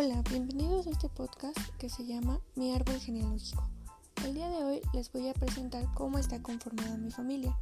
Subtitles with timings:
[0.00, 3.68] Hola, bienvenidos a este podcast que se llama Mi árbol genealógico.
[4.24, 7.58] El día de hoy les voy a presentar cómo está conformada mi familia.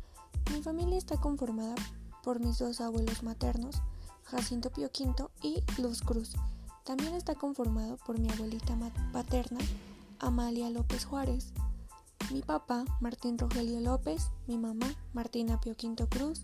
[0.53, 1.75] Mi familia está conformada
[2.23, 3.81] por mis dos abuelos maternos,
[4.25, 6.35] Jacinto Pio V y Luz Cruz.
[6.85, 8.77] También está conformado por mi abuelita
[9.15, 9.61] paterna,
[10.19, 11.55] Amalia López Juárez,
[12.31, 16.43] mi papá, Martín Rogelio López, mi mamá, Martina Pio V Cruz,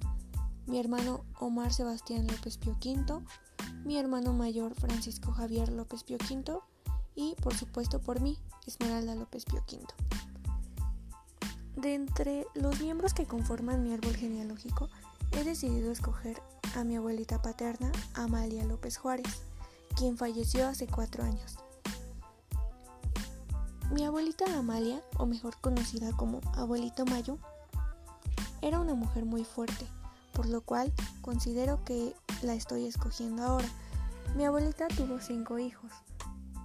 [0.64, 3.22] mi hermano Omar Sebastián López Pio V,
[3.84, 6.60] mi hermano mayor Francisco Javier López Pio V
[7.14, 9.86] y por supuesto por mí, Esmeralda López Pio V.
[11.76, 14.88] De entre los miembros que conforman mi árbol genealógico,
[15.32, 16.40] he decidido escoger
[16.76, 19.42] a mi abuelita paterna, Amalia López Juárez,
[19.96, 21.56] quien falleció hace cuatro años.
[23.90, 27.38] Mi abuelita Amalia, o mejor conocida como Abuelita Mayo,
[28.62, 29.86] era una mujer muy fuerte,
[30.32, 33.68] por lo cual considero que la estoy escogiendo ahora.
[34.36, 35.90] Mi abuelita tuvo cinco hijos,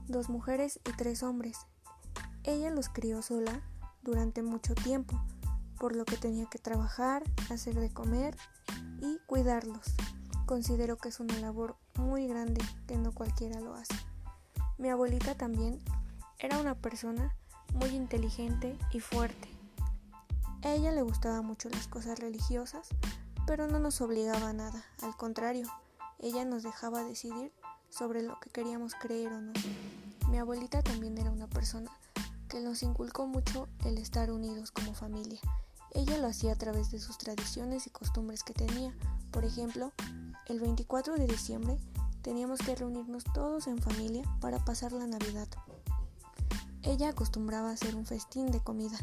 [0.07, 1.57] dos mujeres y tres hombres.
[2.43, 3.61] Ella los crió sola
[4.01, 5.21] durante mucho tiempo,
[5.77, 8.35] por lo que tenía que trabajar, hacer de comer
[9.01, 9.95] y cuidarlos.
[10.45, 13.95] Considero que es una labor muy grande que no cualquiera lo hace.
[14.77, 15.79] Mi abuelita también
[16.39, 17.35] era una persona
[17.73, 19.49] muy inteligente y fuerte.
[20.63, 22.89] A ella le gustaban mucho las cosas religiosas,
[23.47, 25.67] pero no nos obligaba a nada, al contrario,
[26.19, 27.53] ella nos dejaba decidir
[27.89, 29.53] sobre lo que queríamos creer o no.
[30.29, 31.89] Mi abuelita también era una persona
[32.49, 35.39] que nos inculcó mucho el estar unidos como familia.
[35.91, 38.93] Ella lo hacía a través de sus tradiciones y costumbres que tenía.
[39.31, 39.93] Por ejemplo,
[40.47, 41.79] el 24 de diciembre
[42.21, 45.47] teníamos que reunirnos todos en familia para pasar la Navidad.
[46.83, 48.97] Ella acostumbraba a hacer un festín de comida.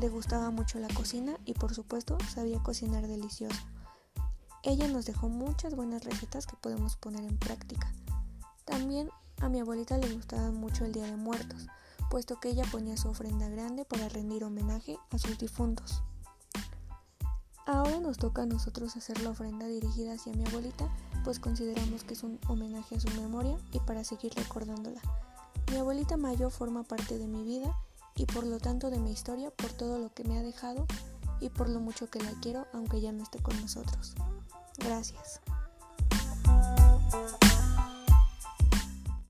[0.00, 3.60] Le gustaba mucho la cocina y por supuesto sabía cocinar delicioso.
[4.66, 7.92] Ella nos dejó muchas buenas recetas que podemos poner en práctica.
[8.64, 9.10] También
[9.42, 11.66] a mi abuelita le gustaba mucho el Día de Muertos,
[12.08, 16.02] puesto que ella ponía su ofrenda grande para rendir homenaje a sus difuntos.
[17.66, 20.88] Ahora nos toca a nosotros hacer la ofrenda dirigida hacia mi abuelita,
[21.24, 25.02] pues consideramos que es un homenaje a su memoria y para seguir recordándola.
[25.70, 27.76] Mi abuelita Mayo forma parte de mi vida
[28.16, 30.86] y por lo tanto de mi historia por todo lo que me ha dejado
[31.40, 34.14] y por lo mucho que la quiero aunque ya no esté con nosotros.
[34.78, 35.40] Gracias.